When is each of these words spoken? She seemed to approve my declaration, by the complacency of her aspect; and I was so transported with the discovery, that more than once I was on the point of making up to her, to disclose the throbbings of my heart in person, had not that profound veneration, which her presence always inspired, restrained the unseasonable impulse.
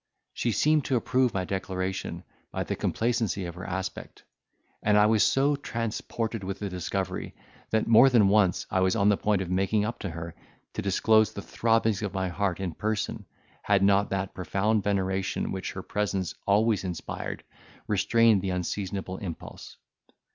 She 0.33 0.51
seemed 0.51 0.83
to 0.85 0.95
approve 0.95 1.31
my 1.31 1.45
declaration, 1.45 2.23
by 2.51 2.63
the 2.63 2.75
complacency 2.75 3.45
of 3.45 3.53
her 3.53 3.63
aspect; 3.67 4.23
and 4.81 4.97
I 4.97 5.05
was 5.05 5.23
so 5.23 5.55
transported 5.55 6.43
with 6.43 6.57
the 6.57 6.69
discovery, 6.69 7.35
that 7.69 7.85
more 7.85 8.09
than 8.09 8.27
once 8.27 8.65
I 8.71 8.79
was 8.79 8.95
on 8.95 9.09
the 9.09 9.15
point 9.17 9.43
of 9.43 9.51
making 9.51 9.85
up 9.85 9.99
to 9.99 10.09
her, 10.09 10.33
to 10.73 10.81
disclose 10.81 11.33
the 11.33 11.43
throbbings 11.43 12.01
of 12.01 12.15
my 12.15 12.29
heart 12.29 12.59
in 12.59 12.73
person, 12.73 13.27
had 13.61 13.83
not 13.83 14.09
that 14.09 14.33
profound 14.33 14.81
veneration, 14.83 15.51
which 15.51 15.73
her 15.73 15.83
presence 15.83 16.33
always 16.47 16.83
inspired, 16.83 17.43
restrained 17.85 18.41
the 18.41 18.49
unseasonable 18.49 19.17
impulse. 19.17 19.77